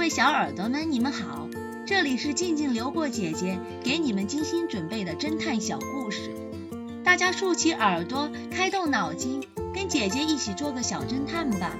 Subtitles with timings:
[0.00, 1.46] 各位小耳朵们，你们好，
[1.86, 6.30] 这里是静静流过姐姐给你们精心准备的侦探小故事，
[7.04, 11.76] 大家竖起耳朵，开动脑筋，跟姐姐一起做个小侦探吧。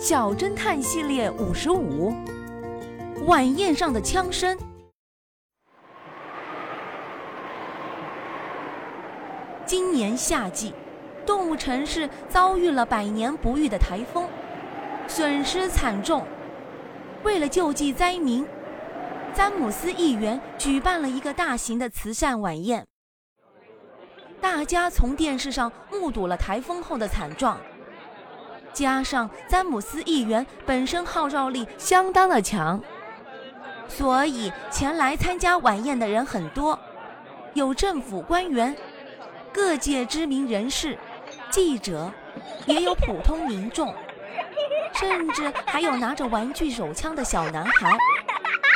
[0.00, 2.14] 小侦探系列五十五，
[3.26, 4.56] 晚宴上的枪声。
[9.66, 10.72] 今年夏季。
[11.30, 14.28] 动物城市遭遇了百年不遇的台风，
[15.06, 16.26] 损失惨重。
[17.22, 18.44] 为了救济灾民，
[19.32, 22.84] 詹姆斯议员举办了一个大型的慈善晚宴。
[24.40, 27.60] 大家从电视上目睹了台风后的惨状，
[28.72, 32.82] 加上詹姆斯议员本身号召力相当的强，
[33.86, 36.76] 所以前来参加晚宴的人很多，
[37.54, 38.76] 有政府官员，
[39.52, 40.98] 各界知名人士。
[41.50, 42.10] 记者，
[42.66, 43.92] 也有普通民众，
[44.94, 47.90] 甚至还有拿着玩具手枪的小男孩，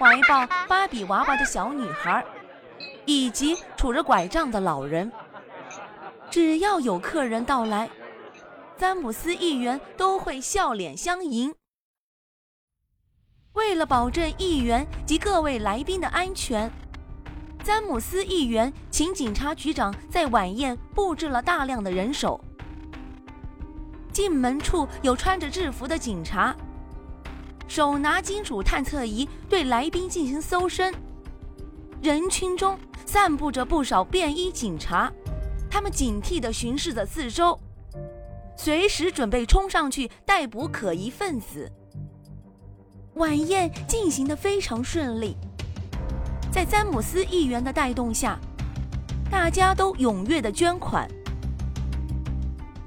[0.00, 2.24] 怀抱芭比娃娃的小女孩，
[3.04, 5.12] 以及拄着拐杖的老人。
[6.30, 7.90] 只要有客人到来，
[8.78, 11.54] 詹姆斯议员都会笑脸相迎。
[13.52, 16.70] 为了保证议员及各位来宾的安全，
[17.62, 22.42] 詹姆斯议员请警察局长在晚宴布置了大量的人手。
[24.12, 26.54] 进门处有穿着制服的警察，
[27.66, 30.94] 手拿金属探测仪对来宾进行搜身。
[32.02, 35.10] 人群中散布着不少便衣警察，
[35.70, 37.58] 他们警惕地巡视着四周，
[38.56, 41.70] 随时准备冲上去逮捕可疑分子。
[43.14, 45.36] 晚宴进行得非常顺利，
[46.50, 48.38] 在詹姆斯议员的带动下，
[49.30, 51.08] 大家都踊跃地捐款，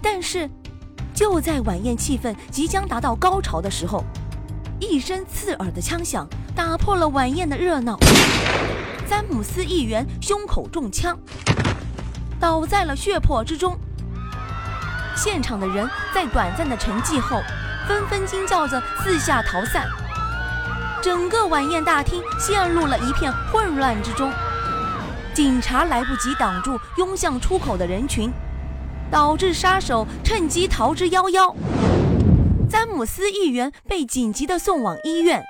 [0.00, 0.48] 但是。
[1.18, 4.04] 就在晚宴气氛即将达到高潮的时候，
[4.78, 7.98] 一声刺耳的枪响打破了晚宴的热闹。
[9.04, 11.18] 詹姆斯议员胸口中枪，
[12.38, 13.76] 倒在了血泊之中。
[15.16, 17.42] 现场的人在短暂的沉寂后，
[17.88, 19.88] 纷纷惊叫着四下逃散。
[21.02, 24.30] 整个晚宴大厅陷入了一片混乱之中，
[25.34, 28.32] 警察来不及挡住拥向出口的人群。
[29.10, 31.54] 导致杀手趁机逃之夭夭，
[32.68, 35.42] 詹姆斯议员被紧急的送往医院。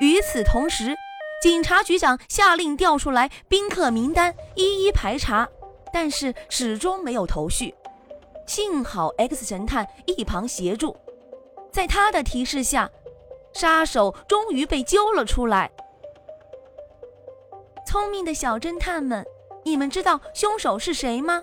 [0.00, 0.94] 与此同时，
[1.42, 5.48] 警察局长下令调出来宾客名单，一一排查，
[5.92, 7.74] 但是始终没有头绪。
[8.46, 10.96] 幸好 X 神探一旁协助，
[11.72, 12.90] 在他的提示下，
[13.52, 15.70] 杀手终于被揪了出来。
[17.86, 19.24] 聪明的小侦探们，
[19.64, 21.42] 你们知道凶手是谁吗？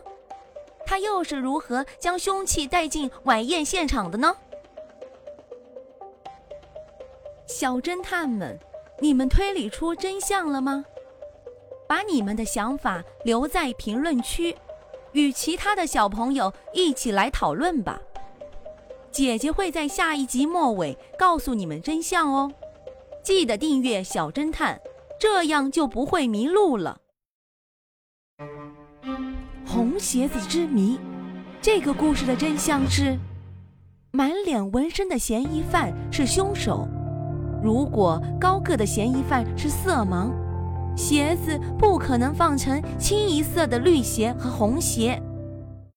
[0.86, 4.36] 他又是如何将凶器带进晚宴现场的呢？
[7.47, 8.58] 小侦探们，
[9.00, 10.86] 你们推理出真相了吗？
[11.88, 14.56] 把你们的想法留在评论区，
[15.12, 18.02] 与其他的小朋友一起来讨论吧。
[19.12, 22.50] 姐姐会在下一集末尾告诉你们真相哦。
[23.22, 24.80] 记得订阅小侦探，
[25.20, 27.02] 这样就不会迷路了。
[29.74, 31.00] 红鞋子之谜，
[31.62, 33.18] 这个故事的真相是，
[34.12, 36.86] 满脸纹身的嫌疑犯是凶手。
[37.64, 40.30] 如果高个的嫌疑犯是色盲，
[40.94, 45.24] 鞋子不可能放成清一色的绿鞋和红鞋。